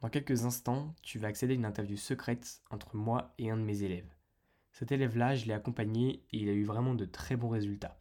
[0.00, 3.62] Dans quelques instants, tu vas accéder à une interview secrète entre moi et un de
[3.62, 4.10] mes élèves.
[4.72, 8.00] Cet élève-là, je l'ai accompagné et il a eu vraiment de très bons résultats.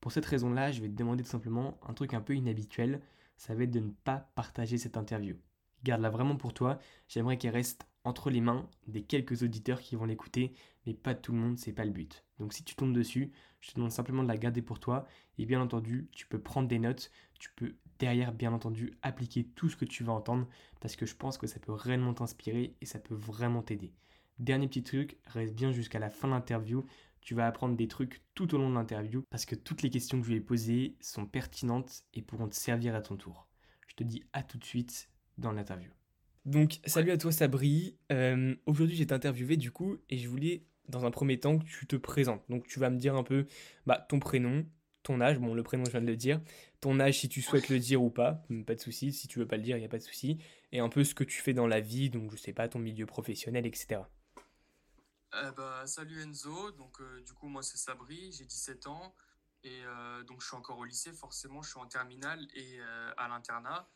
[0.00, 3.00] Pour cette raison-là, je vais te demander tout simplement un truc un peu inhabituel,
[3.36, 5.36] ça va être de ne pas partager cette interview.
[5.82, 6.78] Garde-la vraiment pour toi,
[7.08, 10.52] j'aimerais qu'elle reste entre les mains des quelques auditeurs qui vont l'écouter,
[10.86, 12.24] mais pas tout le monde, c'est pas le but.
[12.38, 15.04] Donc si tu tombes dessus, je te demande simplement de la garder pour toi,
[15.36, 19.68] et bien entendu, tu peux prendre des notes, tu peux derrière, bien entendu, appliquer tout
[19.68, 20.48] ce que tu vas entendre,
[20.80, 23.92] parce que je pense que ça peut réellement t'inspirer et ça peut vraiment t'aider.
[24.38, 26.84] Dernier petit truc, reste bien jusqu'à la fin de l'interview,
[27.20, 30.18] tu vas apprendre des trucs tout au long de l'interview, parce que toutes les questions
[30.18, 33.46] que je vais poser sont pertinentes et pourront te servir à ton tour.
[33.86, 35.90] Je te dis à tout de suite dans l'interview.
[36.46, 37.98] Donc, salut à toi Sabri.
[38.10, 41.86] Euh, aujourd'hui, j'ai interviewé du coup et je voulais, dans un premier temps, que tu
[41.86, 42.42] te présentes.
[42.48, 43.46] Donc, tu vas me dire un peu
[43.84, 44.64] bah, ton prénom,
[45.02, 45.38] ton âge.
[45.38, 46.40] Bon, le prénom, je viens de le dire.
[46.80, 49.12] Ton âge, si tu souhaites le dire ou pas, pas de souci.
[49.12, 50.38] Si tu veux pas le dire, il n'y a pas de souci.
[50.72, 52.78] Et un peu ce que tu fais dans la vie, donc je sais pas, ton
[52.78, 54.02] milieu professionnel, etc.
[55.34, 56.72] Euh, bah, salut Enzo.
[56.72, 59.14] Donc, euh, du coup, moi, c'est Sabri, j'ai 17 ans.
[59.62, 59.82] Et
[60.26, 62.80] donc, je suis encore au lycée, forcément, je suis en terminale et
[63.18, 63.86] à l'internat.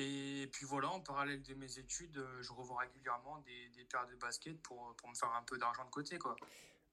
[0.00, 4.06] Et puis voilà, en parallèle de mes études, euh, je revois régulièrement des, des paires
[4.06, 6.36] de baskets pour, pour me faire un peu d'argent de côté, quoi.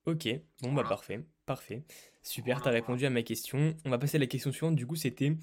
[0.06, 0.28] Ok,
[0.62, 1.84] bon bah parfait, parfait.
[2.22, 3.76] Super, tu as répondu à ma question.
[3.86, 5.36] On va passer à la question suivante, du coup c'était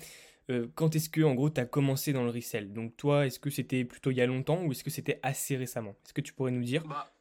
[0.51, 2.73] euh, quand est-ce que en gros tu as commencé dans le resell?
[2.73, 5.57] Donc toi, est-ce que c'était plutôt il y a longtemps ou est-ce que c'était assez
[5.57, 5.97] récemment?
[6.05, 6.85] Est-ce que tu pourrais nous dire?
[6.85, 7.13] Bah,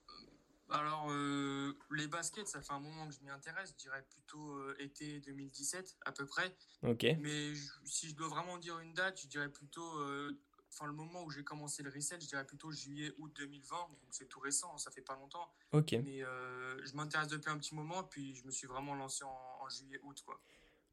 [0.72, 3.74] alors, euh, les baskets, ça fait un moment que je m'y intéresse.
[3.78, 6.56] Je dirais plutôt euh, été 2017, à peu près.
[6.84, 7.06] Ok.
[7.20, 10.00] Mais si je dois vraiment dire une date, je dirais plutôt.
[10.00, 10.32] Euh,
[10.72, 13.78] enfin, le moment où j'ai commencé le resell, je dirais plutôt juillet-août 2020.
[13.78, 15.52] Donc, c'est tout récent, ça fait pas longtemps.
[15.72, 15.94] Ok.
[16.04, 20.22] Mais je m'intéresse depuis un petit moment, puis je me suis vraiment lancé en, juillet-août,
[20.26, 20.40] quoi.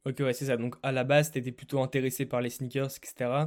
[0.05, 0.57] Ok, ouais, c'est ça.
[0.57, 3.47] Donc, à la base, tu étais plutôt intéressé par les sneakers, etc.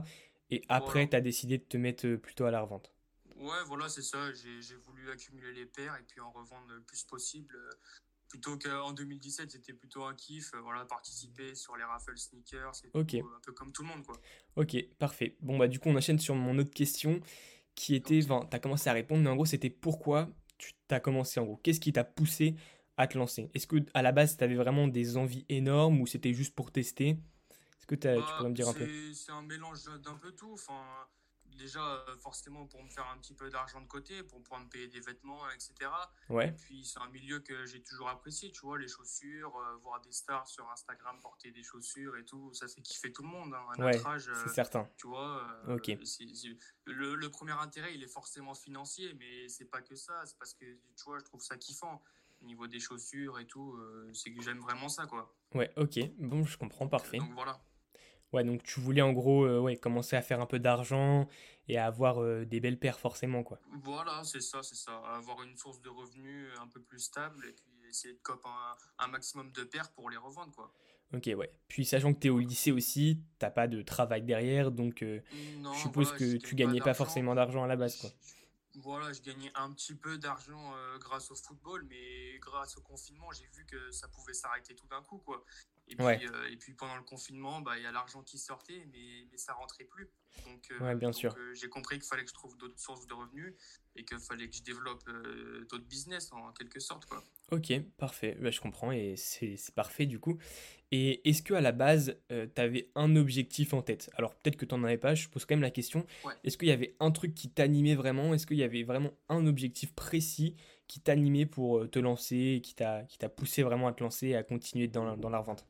[0.49, 2.91] Et après, tu as décidé de te mettre plutôt à la revente.
[3.37, 4.31] Ouais, voilà, c'est ça.
[4.33, 7.57] J'ai voulu accumuler les paires et puis en revendre le plus possible.
[8.31, 10.53] Plutôt qu'en 2017, c'était plutôt un kiff.
[10.63, 13.03] Voilà, participer sur les raffles sneakers, c'est un
[13.43, 14.15] peu comme tout le monde, quoi.
[14.55, 15.35] Ok, parfait.
[15.41, 17.19] Bon, bah, du coup, on enchaîne sur mon autre question
[17.75, 21.01] qui était, enfin, tu as commencé à répondre, mais en gros, c'était pourquoi tu t'as
[21.01, 21.57] commencé en gros?
[21.57, 22.55] Qu'est-ce qui t'a poussé
[22.95, 23.49] à te lancer?
[23.53, 26.71] Est-ce que à la base, tu avais vraiment des envies énormes ou c'était juste pour
[26.71, 27.09] tester?
[27.09, 28.87] Est-ce que tu bah, pourrais me dire un peu?
[29.13, 30.53] C'est un mélange d'un peu tout.
[30.53, 30.81] Enfin,
[31.57, 34.69] déjà euh, forcément pour me faire un petit peu d'argent de côté, pour pouvoir me
[34.69, 35.89] payer des vêtements, etc.
[36.29, 36.49] Ouais.
[36.49, 40.01] Et puis c'est un milieu que j'ai toujours apprécié, tu vois, les chaussures, euh, voir
[40.01, 43.53] des stars sur Instagram porter des chaussures et tout, ça fait kiffer tout le monde.
[43.53, 44.89] Hein, à notre âge, c'est euh, certain.
[44.97, 45.91] Tu vois, ok.
[46.85, 50.53] le, le, premier intérêt, il est forcément financier, mais c'est pas que ça, c'est parce
[50.53, 52.01] que tu vois, je trouve ça kiffant.
[52.41, 53.79] Au niveau des chaussures et tout,
[54.13, 55.31] c'est que j'aime vraiment ça, quoi.
[55.53, 57.19] Ouais, ok, bon, je comprends, parfait.
[57.19, 57.61] Donc voilà.
[58.33, 61.27] Ouais, donc tu voulais en gros euh, ouais, commencer à faire un peu d'argent
[61.67, 63.59] et à avoir euh, des belles paires forcément quoi.
[63.83, 64.97] Voilà, c'est ça, c'est ça.
[65.15, 68.47] Avoir une source de revenus un peu plus stable et puis essayer de coper
[68.99, 70.73] un, maximum de paires pour les revendre quoi.
[71.13, 71.51] Ok, ouais.
[71.67, 75.19] Puis sachant que tu es au lycée aussi, t'as pas de travail derrière, donc euh,
[75.73, 78.09] je suppose que tu gagnais pas, forcément d'argent à la base quoi.
[78.75, 83.45] Voilà, je gagnais un petit peu d'argent grâce au football, mais grâce au confinement, j'ai
[83.47, 85.43] vu que ça pouvait s'arrêter tout d'un coup, quoi.
[85.91, 88.87] Et puis, euh, et puis pendant le confinement, bah, il y a l'argent qui sortait,
[88.93, 90.09] mais, mais ça rentrait plus.
[90.45, 91.35] Donc, euh, bien sûr.
[91.37, 93.53] Euh, j'ai compris qu'il fallait que je trouve d'autres sources de revenus
[93.97, 95.03] et qu'il fallait que je développe
[95.69, 97.05] d'autres business en quelque sorte.
[97.05, 97.21] Quoi.
[97.51, 98.37] Ok, parfait.
[98.39, 100.37] Bah, je comprends et c'est parfait du coup.
[100.93, 104.09] Et est-ce que à la base, tu avais un objectif en tête?
[104.15, 106.05] Alors peut-être que tu n'en avais pas, je pose quand même la question.
[106.45, 108.33] Est-ce qu'il y avait un truc qui t'animait vraiment?
[108.33, 110.55] Est-ce qu'il y avait vraiment un objectif précis
[110.87, 114.87] qui t'animait pour te lancer, qui t'a poussé vraiment à te lancer et à continuer
[114.87, 115.65] dans dans la revente?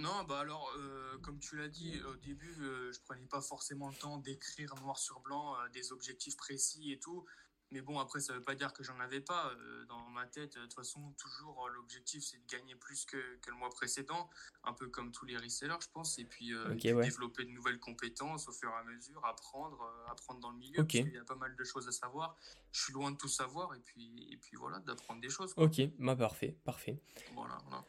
[0.00, 3.88] Non, bah alors, euh, comme tu l'as dit au début, euh, je prenais pas forcément
[3.88, 7.26] le temps d'écrire noir sur blanc euh, des objectifs précis et tout.
[7.70, 9.54] Mais bon, après, ça veut pas dire que j'en avais pas.
[9.86, 13.56] dans ma tête, de toute façon, toujours l'objectif, c'est de gagner plus que, que, le
[13.56, 14.28] mois précédent,
[14.64, 16.18] un peu comme tous les resellers, je pense.
[16.18, 20.58] Et puis, développer de nouvelles compétences au fur et à mesure, apprendre, apprendre dans le
[20.58, 20.78] milieu.
[20.78, 22.36] Parce qu'il y a pas mal de choses à savoir.
[22.72, 23.72] Je suis loin de tout savoir.
[23.76, 25.54] Et puis, et puis voilà, d'apprendre des choses.
[25.56, 27.00] Ok, bah parfait, parfait.
[27.36, 27.84] Voilà, voilà.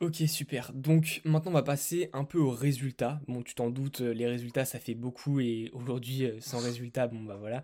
[0.00, 0.72] Ok, super.
[0.74, 3.20] Donc maintenant, on va passer un peu aux résultats.
[3.26, 7.08] Bon, tu t'en doutes, euh, les résultats, ça fait beaucoup et aujourd'hui, euh, sans résultats,
[7.08, 7.62] bon, bah voilà.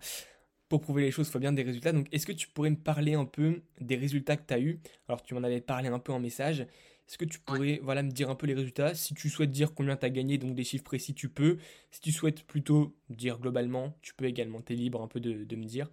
[0.67, 1.93] Pour prouver les choses, il faut bien des résultats.
[1.93, 4.81] Donc, est-ce que tu pourrais me parler un peu des résultats que tu as eus?
[5.07, 6.61] Alors, tu m'en avais parlé un peu en message.
[7.07, 8.95] Est-ce que tu pourrais voilà, me dire un peu les résultats?
[8.95, 11.57] Si tu souhaites dire combien tu as gagné, donc des chiffres précis, tu peux.
[11.91, 14.61] Si tu souhaites plutôt dire globalement, tu peux également.
[14.61, 15.89] Tu es libre un peu de, de me dire.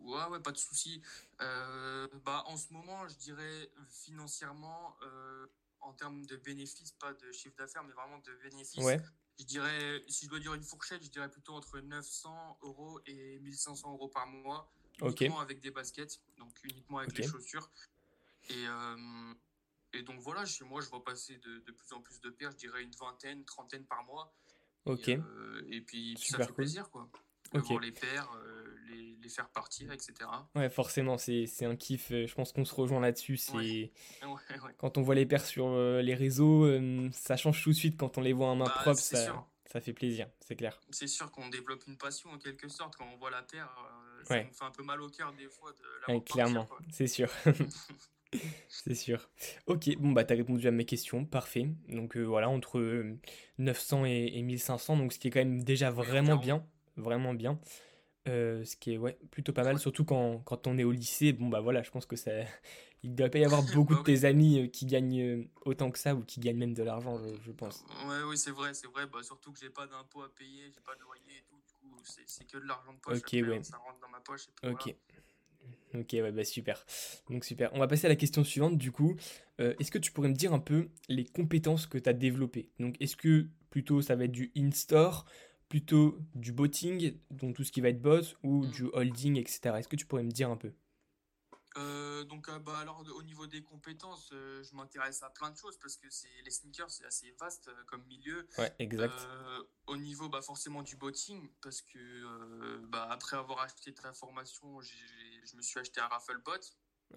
[0.00, 1.02] Ouais, ouais, pas de souci.
[1.42, 4.94] Euh, bah, en ce moment, je dirais financièrement,
[5.82, 8.84] en termes de bénéfices, pas de chiffre d'affaires, mais vraiment de bénéfices,
[9.38, 13.38] je dirais, si je dois dire une fourchette, je dirais plutôt entre 900 euros et
[13.40, 14.70] 1500 euros par mois,
[15.00, 17.70] uniquement avec des baskets, donc uniquement avec les chaussures.
[18.48, 19.34] Et, euh,
[19.92, 22.50] et donc voilà, chez moi, je vois passer de, de, plus en plus de paires,
[22.50, 24.34] je dirais une vingtaine, trentaine par mois.
[24.84, 25.08] Ok.
[25.08, 27.08] Et, euh, et puis, ça fait plaisir, quoi.
[27.52, 28.51] De voir les paires, euh,
[29.22, 30.14] les, faire partir, etc.
[30.54, 32.08] Ouais, forcément, c'est un kiff.
[32.10, 33.36] Je pense qu'on se rejoint là-dessus.
[33.36, 33.92] C'est ouais.
[34.78, 36.68] Quand on voit les paires sur les réseaux,
[37.12, 37.96] ça change tout de suite.
[37.96, 40.78] Quand on les voit en main bah, propre, ça, ça fait plaisir, c'est clair.
[40.90, 43.74] C'est sûr qu'on développe une passion en quelque sorte quand on voit la paire.
[44.24, 47.30] ça nous fait un peu mal au cœur des fois de la Clairement, c'est sûr.
[48.68, 49.30] c'est sûr.
[49.66, 51.68] Ok, bon bah t'as répondu à mes questions, parfait.
[51.88, 53.16] Donc euh, voilà, entre
[53.58, 56.66] 900 et, 1500, donc ce qui est quand même déjà vraiment bien,
[56.96, 57.58] vraiment bien.
[58.28, 61.32] Euh, ce qui est ouais, plutôt pas mal, surtout quand, quand, on est au lycée.
[61.32, 62.30] Bon bah voilà, je pense que ça,
[63.02, 65.90] il ne doit pas y avoir beaucoup bah de tes amis euh, qui gagnent autant
[65.90, 67.84] que ça ou qui gagnent même de l'argent, je, pense.
[68.06, 69.06] Ouais, oui, c'est vrai, c'est vrai.
[69.06, 71.56] Bah, surtout que j'ai pas d'impôts à payer, j'ai pas de loyer et tout.
[71.56, 73.18] Du coup, c'est que de l'argent de poche.
[73.18, 73.56] Ok, ouais.
[73.56, 74.48] Hein, ça rentre dans ma poche.
[74.48, 74.96] Et puis ok.
[75.94, 76.84] Ok, ouais, bah super.
[77.28, 77.70] Donc super.
[77.74, 79.16] On va passer à la question suivante du coup.
[79.60, 82.70] Euh, est-ce que tu pourrais me dire un peu les compétences que tu as développées?
[82.78, 85.26] Donc est-ce que plutôt ça va être du in-store,
[85.72, 88.70] plutôt du botting, donc tout ce qui va être bot, ou mm.
[88.72, 89.74] du holding, etc.
[89.78, 90.70] Est-ce que tu pourrais me dire un peu?
[91.78, 95.56] Euh, donc, euh, bah, alors, au niveau des compétences, euh, je m'intéresse à plein de
[95.56, 98.46] choses parce que c'est les sneakers, c'est assez vaste comme milieu.
[98.58, 99.14] Ouais, exact.
[99.86, 105.56] au niveau, bah, forcément du botting, parce que bah, après avoir acheté ta formation, je
[105.56, 106.60] me suis acheté un Rafflebot.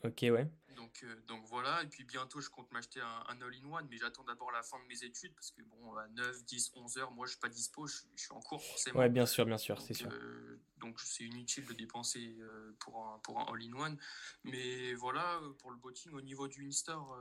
[0.04, 0.48] Ok, ouais.
[0.76, 4.52] Donc, euh, donc voilà, et puis bientôt je compte m'acheter un, all-in-one, mais j'attends d'abord
[4.52, 7.32] la fin de mes études parce que bon, à 9, 10, 11 heures, moi je
[7.32, 9.00] suis pas dispo, je, suis en cours forcément.
[9.00, 10.10] Ouais, bien sûr, bien sûr, c'est sûr.
[10.12, 13.98] Euh, donc c'est inutile de dépenser euh, pour un, pour un all-in-one.
[14.44, 17.18] Mais voilà, pour le botting, au niveau du in-store,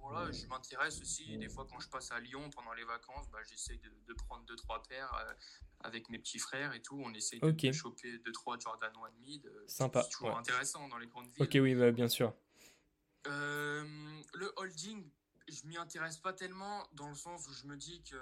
[0.00, 1.36] voilà, je m'intéresse aussi.
[1.38, 4.44] Des fois, quand je passe à Lyon pendant les vacances, bah, j'essaie de, de, prendre
[4.46, 5.12] 2-3 paires
[5.86, 7.00] avec mes petits frères et tout.
[7.02, 9.50] On essaie de, choper 2-3 Jordan One Mid.
[9.66, 10.02] Sympa.
[10.02, 11.42] C'est toujours intéressant dans les grandes villes.
[11.42, 12.34] Ok, oui, bah, bien sûr.
[13.26, 13.84] Euh,
[14.34, 15.08] le holding,
[15.48, 18.16] je m'y intéresse pas tellement dans le sens où je me dis que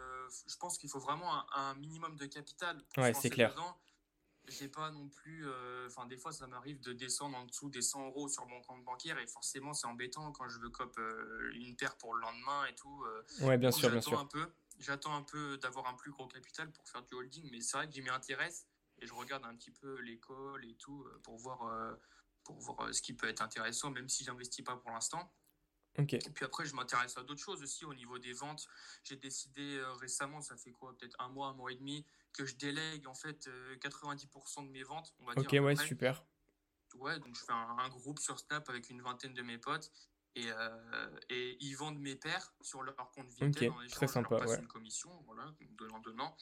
[0.47, 2.83] je pense qu'il faut vraiment un, minimum de capital.
[2.95, 3.55] Pour ouais, c'est clair.
[4.47, 5.49] J'ai pas non plus.
[5.49, 8.61] Euh, enfin, des fois, ça m'arrive de descendre en dessous des 100 euros sur mon
[8.61, 12.21] compte bancaire et forcément, c'est embêtant quand je veux cop euh, une paire pour le
[12.21, 13.05] lendemain et tout.
[13.41, 14.21] ouais, bien sûr, bien sûr.
[14.21, 14.47] Un peu,
[14.79, 17.87] j'attends un peu d'avoir un plus gros capital pour faire du holding, mais c'est vrai
[17.87, 18.67] que j'y m'y intéresse
[18.99, 21.99] et je regarde un petit peu l'école et tout pour voir
[22.45, 25.35] pour voir euh, ce qui peut être intéressant, même si j'investis pas pour l'instant.
[25.99, 26.15] Ok.
[26.15, 28.67] Et puis après, je m'intéresse à d'autres choses aussi au niveau des ventes.
[29.05, 32.45] J'ai décidé euh, récemment, ça fait quoi, peut-être un mois, un mois et demi, que
[32.45, 33.49] je délègue en fait
[33.81, 35.15] 90% euh, de mes ventes.
[35.19, 36.25] On va ok, ouais, super.
[36.97, 39.91] Ouais, donc je fais un, groupe sur Snap avec une vingtaine de mes potes
[40.37, 40.49] et,
[41.31, 43.71] et ils vendent mes paires sur leur compte Vinted.
[43.71, 44.31] Ok, très sympa.
[44.31, 46.37] Leur passe une commission, voilà, donnant donnant.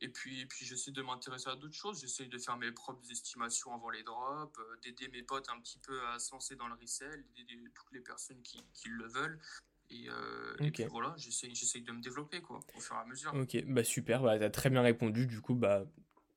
[0.00, 2.00] Et puis, puis j'essaie de m'intéresser à d'autres choses.
[2.00, 5.78] J'essaie de faire mes propres estimations avant les drops, euh, d'aider mes potes un petit
[5.78, 9.38] peu à se lancer dans le resell, d'aider toutes les personnes qui, qui le veulent.
[9.90, 13.32] Et, euh, et puis voilà, j'essaie de me développer quoi, au fur et à mesure.
[13.34, 15.26] Ok, bah super, bah, tu as très bien répondu.
[15.26, 15.84] Du coup, bah,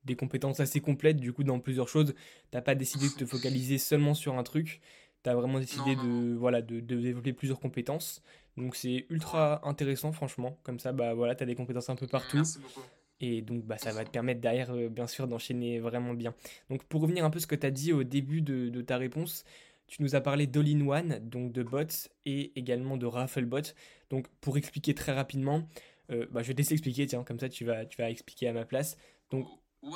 [0.04, 2.14] des compétences assez complètes du coup dans plusieurs choses.
[2.52, 4.82] T'as pas décidé de te focaliser seulement sur un truc.
[5.24, 8.22] Tu as vraiment décidé de, Voilà, de, de, développer plusieurs compétences.
[8.56, 10.58] Donc c'est ultra intéressant franchement.
[10.64, 12.38] Comme ça, bah voilà, tu as des compétences un peu partout.
[12.38, 12.82] Merci beaucoup.
[13.20, 16.36] Et donc, bah, ça va te permettre derrière, euh, bien sûr, d'enchaîner vraiment bien.
[16.70, 18.98] Donc, pour revenir un peu à ce que tu as dit au début de, ta
[18.98, 19.44] réponse,
[19.88, 23.74] tu nous as parlé d'All-in-One, donc de bots, et également de Rafflebot.
[24.10, 25.68] Donc, pour expliquer très rapidement,
[26.12, 28.50] euh, bah, je vais te laisser expliquer, tiens, comme ça tu vas, tu vas expliquer
[28.50, 28.98] à ma place.
[29.32, 29.48] Donc,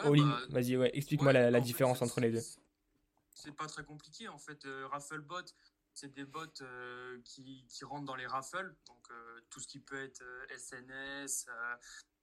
[0.04, 2.42] All-in, bah, vas-y, ouais, explique-moi la, différence entre les deux.
[3.36, 4.66] C'est pas très compliqué, en fait.
[4.66, 5.46] Euh, Rafflebot,
[5.94, 6.46] c'est des bots
[7.24, 9.10] qui, qui, rentrent dans les raffles, donc
[9.50, 11.48] tout ce qui peut être SNS,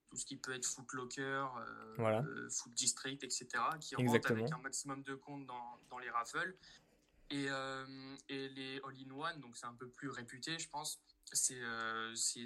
[0.09, 3.47] tout ce qui peut être Foot Locker, euh, euh, Foot District, etc.,
[3.81, 6.57] qui rentrent avec un maximum de comptes dans, dans les raffles.
[7.31, 10.99] Et, euh, et les all-in-one, donc c'est un peu plus réputé, je pense.
[11.31, 11.61] C'est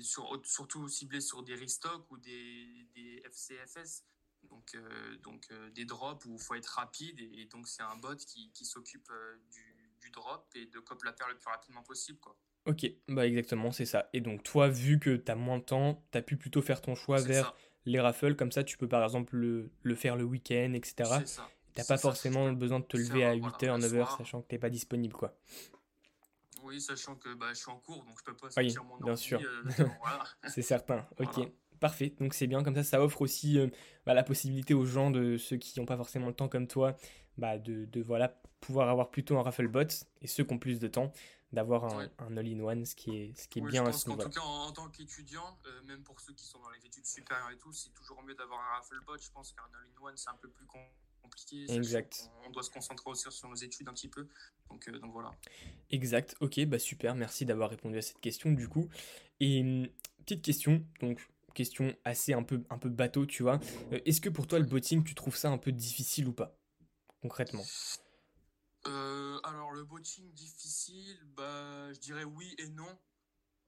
[0.01, 4.03] sur, surtout ciblé sur des restocks ou des, des FCFS,
[4.51, 4.77] donc,
[5.23, 7.21] donc des drops où il faut être rapide.
[7.21, 9.11] Et, donc c'est un bot qui, qui s'occupe
[9.51, 12.19] du, du, drop et de cop la paire le plus rapidement possible.
[12.19, 12.37] Quoi.
[12.65, 14.09] Ok, bah exactement, c'est ça.
[14.13, 16.81] Et donc toi, vu que tu as moins de temps, tu as pu plutôt faire
[16.81, 17.55] ton choix vers
[17.87, 21.25] les raffles, comme ça tu peux par exemple le, faire le week-end, etc.
[21.75, 25.15] T'as pas forcément besoin de te lever à 8h, 9h, sachant que t'es pas disponible,
[25.15, 25.37] quoi.
[26.63, 29.17] Oui, sachant que bah, je suis en cours, donc je peux pas sortir mon bien
[29.17, 29.41] sûr.
[29.41, 29.65] Euh,
[30.49, 31.51] c'est certain, ok.
[31.83, 33.67] Parfait, donc c'est bien, comme ça ça offre aussi euh,
[34.07, 36.97] bah, la possibilité aux gens, de ceux qui n'ont pas forcément le temps comme toi,
[37.39, 39.81] bah, de, de, voilà, pouvoir avoir plutôt un raffle bot,
[40.21, 41.13] et ceux qui ont plus de temps,
[41.53, 44.31] d'avoir un, un all-in-one, ce qui est, ce qui est bien je pense En tout
[44.31, 47.59] cas, en, tant qu'étudiant, euh, même pour ceux qui sont dans les études supérieures et
[47.59, 49.19] tout, c'est toujours mieux d'avoir un raffle bot.
[49.21, 51.69] Je pense qu'un all-in-one, c'est un peu plus compliqué.
[51.69, 52.31] Exact.
[52.47, 54.29] On, doit se concentrer aussi sur nos études un petit peu.
[54.71, 55.33] Donc, euh, donc voilà.
[55.91, 56.37] Exact.
[56.39, 57.17] Ok, bah super.
[57.17, 58.89] Merci d'avoir répondu à cette question du coup.
[59.41, 59.89] Et hum,
[60.25, 63.61] petite question, donc question assez un peu, un peu bateau, tu vois.
[63.93, 66.57] Euh, est-ce que pour toi, le botting, tu trouves ça un peu difficile ou pas
[67.21, 67.65] Concrètement?
[68.89, 72.99] Euh, alors le botting difficile, bah je dirais oui et non.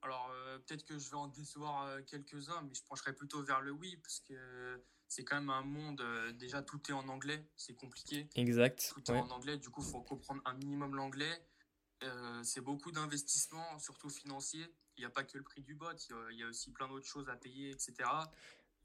[0.02, 3.70] Alors euh, peut-être que je vais en décevoir quelques-uns, mais je pencherai plutôt vers le
[3.70, 6.02] oui parce que c'est quand même un monde.
[6.36, 8.28] déjà tout est en anglais, c'est compliqué.
[8.34, 8.92] Exact.
[8.92, 11.46] Tout est en anglais, du coup il faut comprendre un minimum l'anglais.
[12.42, 14.66] c'est beaucoup d'investissements, surtout financiers.
[14.96, 15.92] Il n'y a pas que le prix du bot,
[16.30, 17.94] il y, a aussi plein d'autres choses à payer, etc.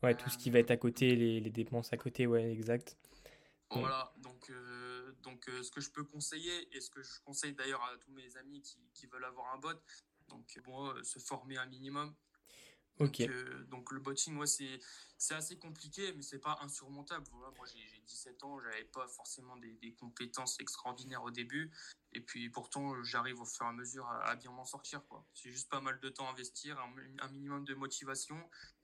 [0.01, 2.97] Ouais, tout ce qui va être à côté, les, les dépenses à côté, ouais, exact.
[3.71, 7.53] Voilà, donc, euh, donc euh, ce que je peux conseiller, et ce que je conseille
[7.53, 9.79] d'ailleurs à tous mes amis qui, qui veulent avoir un bot,
[10.27, 12.15] donc bon, euh, se former un minimum.
[12.97, 13.21] Ok.
[13.21, 14.79] Donc, donc le botting, ouais, c'est,
[15.17, 17.25] c'est assez compliqué, mais c'est pas insurmontable.
[17.31, 21.71] Voilà, moi j'ai, 17 ans, j'avais pas forcément des, des, compétences extraordinaires au début,
[22.13, 25.01] et puis pourtant j'arrive au fur et à mesure à, bien m'en sortir.
[25.33, 28.37] C'est juste pas mal de temps à investir, un, minimum de motivation,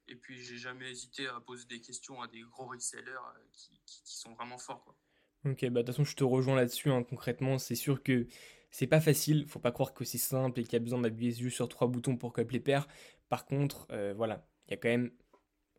[0.08, 4.02] et puis, j'ai jamais hésité à poser des questions à des gros resellers euh, qui,
[4.04, 4.96] sont vraiment forts.
[5.46, 6.92] Ok, bah de toute façon, je te rejoins là-dessus.
[6.92, 8.28] Hein, concrètement, c'est sûr que
[8.72, 9.48] c'est pas facile.
[9.48, 11.88] Faut pas croire que c'est simple et qu'il y a besoin d'appuyer juste sur trois
[11.88, 12.88] boutons pour copier les paires.
[13.30, 15.12] Par contre, euh, voilà, il y a quand même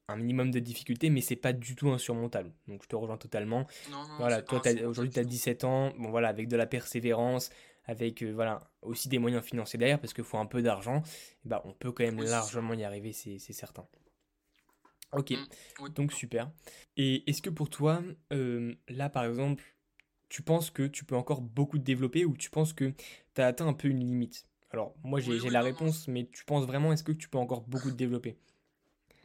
[0.08, 2.52] un minimum de difficulté, mais c'est pas du tout insurmontable.
[2.68, 3.66] Donc je te rejoins totalement.
[3.90, 7.50] Non, non, voilà, toi aujourd'hui tu as 17 ans, bon voilà, avec de la persévérance,
[7.84, 11.02] avec euh, voilà, aussi des moyens financiers derrière, parce qu'il faut un peu d'argent,
[11.44, 13.86] bah, on peut quand même largement y arriver, c'est certain.
[15.12, 16.50] Ok, mm, donc super.
[16.96, 19.64] Et est-ce que pour toi, euh, là par exemple,
[20.28, 22.92] tu penses que tu peux encore beaucoup te développer ou tu penses que
[23.34, 24.46] tu as atteint un peu une limite?
[24.70, 27.90] Alors moi j'ai la réponse, mais tu penses vraiment, est-ce que tu peux encore beaucoup
[27.90, 28.36] te développer?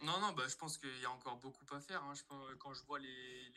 [0.01, 2.03] Non, non, bah, je pense qu'il y a encore beaucoup à faire.
[2.03, 2.13] Hein.
[2.15, 2.23] Je,
[2.55, 3.51] quand je vois les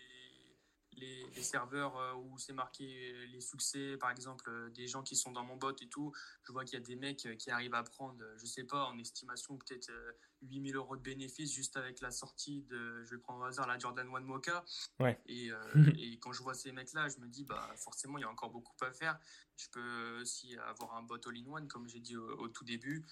[0.96, 5.16] les, serveurs euh, où c'est marqué euh, les succès, par exemple, euh, des gens qui
[5.16, 6.12] sont dans mon bot et tout,
[6.44, 8.98] je vois qu'il y a des mecs qui arrivent à prendre, je sais pas, en
[8.98, 9.90] estimation peut-être
[10.42, 13.78] 8000 euros de bénéfices juste avec la sortie de, je vais prendre au hasard, la
[13.78, 14.64] Jordan One Mocha.
[15.00, 15.20] Ouais.
[15.26, 15.50] Et,
[15.98, 18.50] et quand je vois ces mecs-là, je me dis, bah, forcément, il y a encore
[18.50, 19.18] beaucoup à faire.
[19.56, 23.04] Je peux aussi avoir un bot all-in-one, comme j'ai dit au, tout début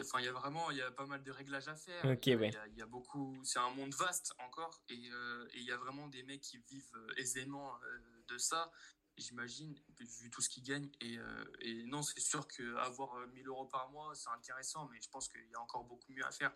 [0.00, 2.04] enfin, il y a vraiment, il y a pas mal de réglages à faire.
[2.04, 5.58] il, y a, il, y a, beaucoup, c'est un monde vaste encore, et, euh, et,
[5.58, 8.70] il y a vraiment des mecs qui vivent euh, aisément euh, de ça.
[9.16, 10.90] J'imagine, vu tout ce qu'ils gagnent.
[11.00, 11.16] Et,
[11.62, 15.40] et non, c'est sûr qu'avoir 1000 euros par mois, c'est intéressant, mais je pense qu'il
[15.50, 16.54] y a encore beaucoup mieux à faire.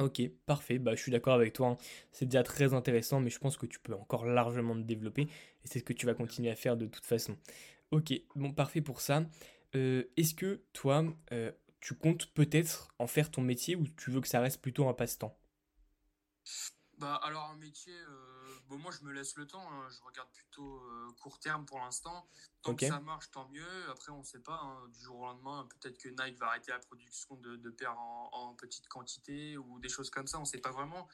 [0.00, 0.80] Ok, parfait.
[0.80, 1.68] Bah, je suis d'accord avec toi.
[1.68, 1.76] Hein.
[2.10, 5.22] C'est déjà très intéressant, mais je pense que tu peux encore largement te développer.
[5.22, 7.36] Et c'est ce que tu vas continuer à faire de toute façon.
[7.92, 9.24] Ok, bon, parfait pour ça.
[9.72, 11.04] Est-ce que toi,
[11.80, 14.94] tu comptes peut-être en faire ton métier ou tu veux que ça reste plutôt un
[14.94, 15.38] passe-temps?
[16.98, 19.88] Bah alors un métier, euh, bon, moi je me laisse le temps, hein.
[19.88, 22.28] je regarde plutôt euh, court terme pour l'instant.
[22.62, 23.90] Tant que ça marche, tant mieux.
[23.90, 24.88] Après on ne sait pas, hein.
[24.88, 28.54] du jour au lendemain, peut-être que Nike va arrêter la production de, de paires en,
[28.58, 31.06] petite quantité ou des choses comme ça, on ne sait pas vraiment.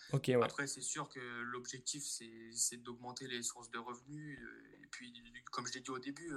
[0.43, 4.41] Après c'est sûr que l'objectif c'est d'augmenter les sources de revenus.
[5.03, 6.33] Euh, puis comme je l'ai dit au début,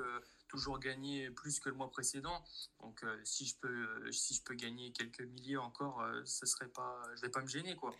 [0.48, 2.44] toujours gagner plus que le mois précédent.
[2.82, 6.46] Donc euh, si je peux euh, si je peux gagner quelques milliers encore, euh, ce
[6.46, 7.96] serait pas je vais pas me gêner quoi.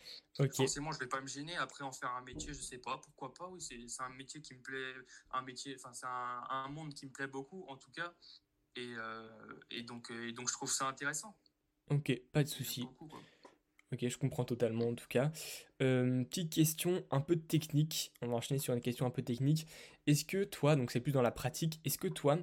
[0.54, 3.34] Forcément, je vais pas me gêner après en faire un métier, je sais pas, pourquoi
[3.34, 4.94] pas Oui, c'est un métier qui me plaît
[5.32, 8.14] un métier enfin c'est un, un, monde qui me plaît beaucoup en tout cas
[8.76, 8.94] et,
[9.72, 11.36] et donc et donc je trouve ça intéressant.
[11.90, 12.86] OK, pas de souci.
[13.94, 15.32] Ok, je comprends totalement en tout cas.
[15.82, 19.66] Euh, petite question un peu technique, on va enchaîner sur une question un peu technique.
[20.08, 22.38] Est-ce que toi, donc c'est plus dans la pratique, est-ce que toi,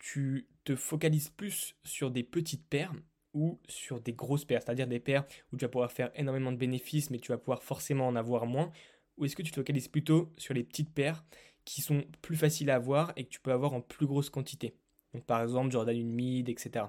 [0.00, 2.94] tu te focalises plus sur des petites paires
[3.34, 6.56] ou sur des grosses paires, c'est-à-dire des paires où tu vas pouvoir faire énormément de
[6.56, 8.72] bénéfices mais tu vas pouvoir forcément en avoir moins
[9.18, 11.24] Ou est-ce que tu te focalises plutôt sur les petites paires
[11.66, 14.74] qui sont plus faciles à avoir et que tu peux avoir en plus grosse quantité?
[15.12, 16.86] Donc par exemple Jordan une mid, etc.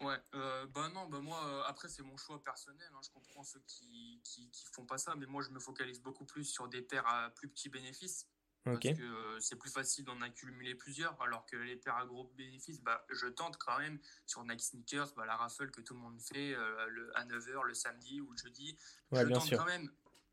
[0.00, 2.88] Ouais, euh, bah non, bah moi, euh, après, c'est mon choix personnel.
[2.92, 6.24] Hein, je comprends ceux qui, qui, font pas ça, mais moi, je me focalise beaucoup
[6.24, 8.28] plus sur des paires à plus petits bénéfices.
[8.64, 12.24] Parce que euh, c'est plus facile d'en accumuler plusieurs, alors que les paires à gros
[12.36, 16.00] bénéfices, bah, je tente quand même sur Nike Sneakers, bah, la raffle que tout le
[16.00, 16.56] monde fait
[16.88, 18.76] le, à 9h le samedi ou le jeudi.
[19.12, 19.88] je tente quand même.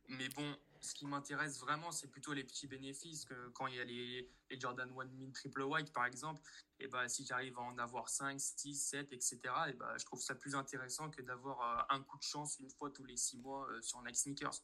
[0.08, 3.26] Mais bon, ce qui m'intéresse vraiment, c'est plutôt les petits bénéfices.
[3.26, 6.42] Que quand il y a les, Jordan 1 Min Triple White, par exemple,
[6.80, 10.22] et bah, si j'arrive à en avoir 5, 6, 7, etc., et bah, je trouve
[10.22, 13.40] ça plus intéressant que d'avoir euh, un coup de chance une fois tous les 6
[13.40, 14.62] mois euh, sur Nike Sneakers.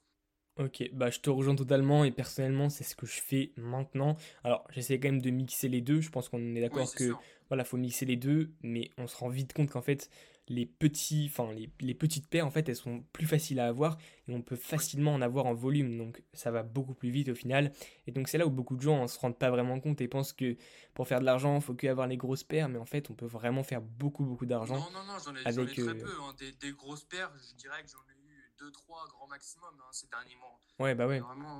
[0.57, 4.17] Ok, bah je te rejoins totalement et personnellement c'est ce que je fais maintenant.
[4.43, 6.97] Alors j'essaie quand même de mixer les deux, je pense qu'on est Oui, d'accord c'est
[6.97, 7.21] que sûr.
[7.47, 10.09] voilà, faut mixer les deux, mais on se rend vite compte qu'en fait
[10.50, 13.98] les petits, enfin les, les petites paires en fait elles sont plus faciles à avoir
[14.27, 17.36] et on peut facilement en avoir en volume, donc ça va beaucoup plus vite au
[17.36, 17.72] final.
[18.08, 20.08] Et donc c'est là où beaucoup de gens ne se rendent pas vraiment compte et
[20.08, 20.58] pensent que
[20.94, 23.13] pour faire de l'argent il faut que avoir les grosses paires, mais en fait on
[23.13, 25.74] peut vraiment faire beaucoup beaucoup d'argent Non, non, non, j'en ai, j'en ai avec...
[25.75, 26.12] très euh, peu.
[26.22, 26.34] hein.
[26.38, 29.88] Des, des grosses paires, je dirais que j'en ai eu deux, trois grand maximum hein,
[29.91, 30.60] ces derniers mois.
[30.79, 31.60] Ouais bah ouais, vraiment,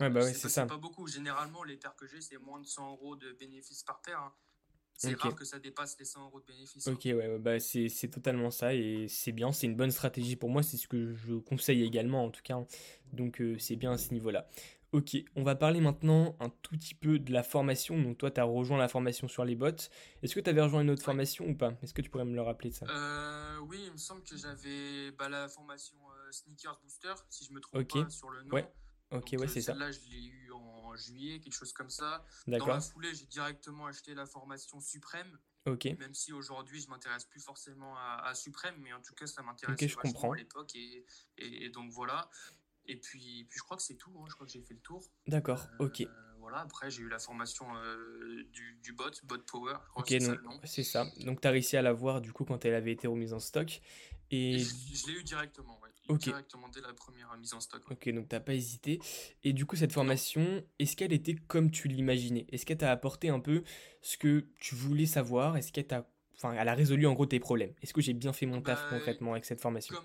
[0.00, 0.66] ouais euh, bah ouais c'est c'est pas, c'est ça.
[0.66, 1.06] pas beaucoup.
[1.08, 4.20] Généralement, les paires que j'ai, c'est moins de 100 euros de bénéfices par paire.
[4.20, 4.32] hein.
[5.00, 5.20] C'est Ok.
[5.20, 6.86] rare que ça dépasse les 100 euros de bénéfices.
[6.88, 6.92] hein.
[6.92, 10.50] Ok, ouais, ouais, bah c'est totalement ça et c'est bien, c'est une bonne stratégie pour
[10.50, 12.66] moi, c'est ce que je conseille également en tout cas, hein.
[13.12, 14.48] donc euh, c'est bien à ce niveau-là.
[14.92, 18.40] Ok, on va parler maintenant un tout petit peu de la formation, donc toi tu
[18.40, 19.68] as rejoint la formation sur les bots,
[20.22, 21.04] est-ce que tu avais rejoint une autre Ouais.
[21.04, 21.74] formation ou pas?
[21.82, 22.86] Est-ce que tu pourrais me le rappeler de ça?
[22.88, 27.52] Euh, oui, il me semble que j'avais bah, la formation euh, Sneakers Booster, si je
[27.52, 28.68] me trompe Ok, pas sur le ouais, nom.
[29.10, 31.90] ok, Donc ouais euh, c'est ça, celle-là, je l'ai eue en juillet, quelque chose comme
[31.90, 32.24] ça.
[32.46, 37.24] Dans la foulée, j'ai directement acheté la formation Suprême, ok, même si aujourd'hui, je m'intéresse
[37.24, 40.74] plus forcément à, à Suprême, mais en tout cas, ça ok je vachement à l'époque,
[40.74, 41.06] et,
[41.38, 42.28] et- et donc voilà.
[42.90, 44.80] Et puis, puis je crois que c'est tout, hein, je crois que j'ai fait le
[44.80, 45.04] tour.
[45.26, 46.00] d'accord, ok.
[46.00, 46.06] Euh,
[46.38, 50.26] voilà, après, j'ai eu la formation euh, du, du bot, Bot Power, Ok, c'est ça
[50.32, 50.60] donc le nom.
[50.64, 51.04] c'est ça.
[51.24, 53.40] Donc tu as réussi à la voir du coup quand elle avait été remise en
[53.40, 53.82] stock.
[54.30, 55.87] Et Et je, je l'ai eu directement, ouais.
[56.16, 57.94] Directement dès la première mise en stock, ouais.
[57.94, 59.00] Ok, donc t'as pas hésité.
[59.44, 62.46] Et du coup, cette formation, est-ce qu'elle était comme tu l'imaginais?
[62.50, 63.62] Est-ce qu'elle t'a apporté un peu
[64.00, 65.56] ce que tu voulais savoir?
[65.56, 66.08] Est-ce qu'elle t'a...
[66.36, 67.74] Enfin, elle a résolu en gros tes problèmes?
[67.82, 69.94] Est-ce que j'ai bien fait mon taf Bah, concrètement avec cette formation?
[69.96, 70.04] comme,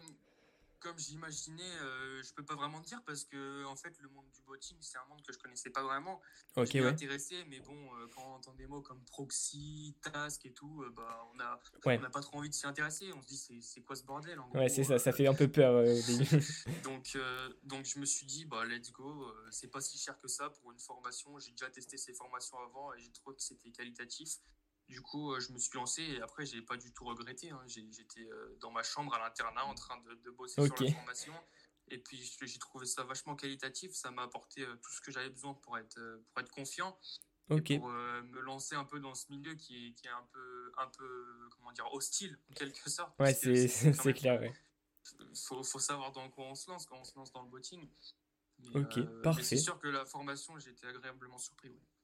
[0.84, 4.42] comme j'imaginais, euh, je peux pas vraiment dire parce que en fait le monde du
[4.42, 6.22] botting c'est un monde que je connaissais pas vraiment.
[6.58, 6.88] Ok, Je ouais.
[6.88, 10.94] intéressé, mais bon, euh, quand on entend des mots comme proxy, task et tout, euh,
[10.96, 13.14] bah on a on n'a pas trop envie de s'y intéresser.
[13.14, 15.14] On se dit c'est c'est quoi ce bordel en ouais, c'est ça, ça euh.
[15.14, 15.84] fait un peu peur
[16.84, 17.18] donc
[17.64, 20.72] donc je me suis dit bah let's go, c'est pas si cher que ça pour
[20.72, 21.40] une formation.
[21.40, 24.40] J'ai déjà testé ces formations avant et j'ai trouvé que c'était qualitatif.
[24.94, 27.50] Du coup, euh, je me suis lancé et après, j'ai pas du tout regretté.
[27.50, 27.62] hein.
[27.66, 31.34] J'étais euh, dans ma chambre à l'internat en train de, de bosser sur la formation.
[31.88, 33.92] Et puis, j'ai trouvé ça vachement qualitatif.
[33.94, 36.00] Ça m'a apporté euh, tout ce que j'avais besoin pour être,
[36.32, 36.98] pour être confiant
[37.50, 37.78] et ok.
[37.80, 40.72] pour euh, me lancer un peu dans ce milieu qui est, qui est un peu,
[40.78, 44.54] un peu, comment dire, hostile en quelque sorte, Ouais, c'est clair, ouais.
[45.48, 47.90] faut, faut savoir dans quoi on se lance quand on se lance dans le botting.
[48.60, 49.58] Mais, Ok, euh, mais c'est parfait.
[49.58, 51.70] sûr que la formation, j'ai été agréablement surpris.
[51.70, 51.82] ouais.